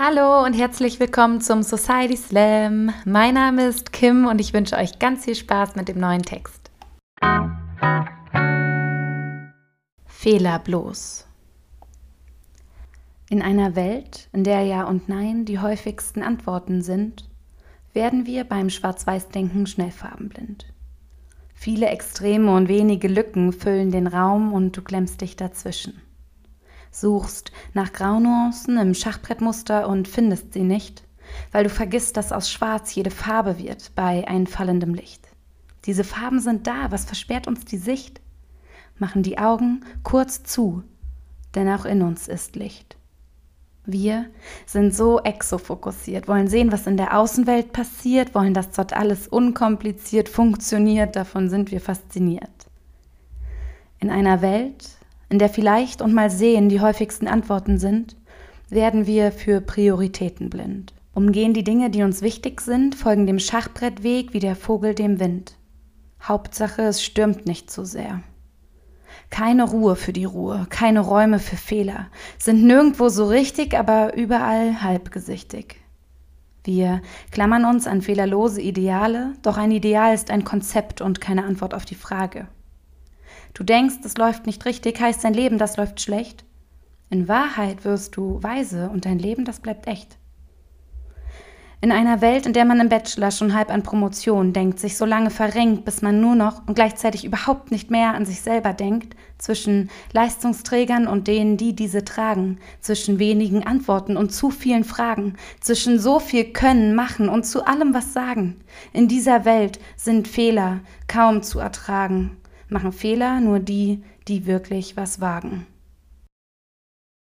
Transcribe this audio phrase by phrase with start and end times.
[0.00, 2.92] Hallo und herzlich willkommen zum Society Slam.
[3.04, 6.70] Mein Name ist Kim und ich wünsche euch ganz viel Spaß mit dem neuen Text.
[10.06, 11.26] Fehler bloß.
[13.28, 17.28] In einer Welt, in der Ja und Nein die häufigsten Antworten sind,
[17.92, 20.72] werden wir beim Schwarz-Weiß-Denken schnell farbenblind.
[21.54, 26.00] Viele Extreme und wenige Lücken füllen den Raum und du klemmst dich dazwischen
[26.90, 31.04] suchst nach Graunuancen im Schachbrettmuster und findest sie nicht,
[31.52, 35.28] weil du vergisst, dass aus Schwarz jede Farbe wird bei einfallendem Licht.
[35.84, 38.20] Diese Farben sind da, was versperrt uns die Sicht?
[38.98, 40.82] Machen die Augen kurz zu,
[41.54, 42.96] denn auch in uns ist Licht.
[43.90, 44.26] Wir
[44.66, 50.28] sind so exofokussiert, wollen sehen, was in der Außenwelt passiert, wollen, dass dort alles unkompliziert
[50.28, 52.50] funktioniert, davon sind wir fasziniert.
[53.98, 54.97] In einer Welt,
[55.28, 58.16] in der vielleicht und mal sehen die häufigsten Antworten sind,
[58.70, 60.94] werden wir für Prioritäten blind.
[61.14, 65.56] Umgehen die Dinge, die uns wichtig sind, folgen dem Schachbrettweg wie der Vogel dem Wind.
[66.22, 68.22] Hauptsache, es stürmt nicht zu sehr.
[69.30, 72.06] Keine Ruhe für die Ruhe, keine Räume für Fehler,
[72.38, 75.80] sind nirgendwo so richtig, aber überall halbgesichtig.
[76.64, 81.74] Wir klammern uns an fehlerlose Ideale, doch ein Ideal ist ein Konzept und keine Antwort
[81.74, 82.46] auf die Frage.
[83.54, 86.44] Du denkst, es läuft nicht richtig, heißt dein Leben, das läuft schlecht.
[87.10, 90.18] In Wahrheit wirst du weise und dein Leben, das bleibt echt.
[91.80, 95.04] In einer Welt, in der man im Bachelor schon halb an Promotion denkt, sich so
[95.04, 99.14] lange verrenkt, bis man nur noch und gleichzeitig überhaupt nicht mehr an sich selber denkt,
[99.38, 106.00] zwischen Leistungsträgern und denen, die diese tragen, zwischen wenigen Antworten und zu vielen Fragen, zwischen
[106.00, 108.56] so viel Können, Machen und zu allem was sagen.
[108.92, 112.38] In dieser Welt sind Fehler kaum zu ertragen
[112.68, 115.66] machen Fehler nur die, die wirklich was wagen.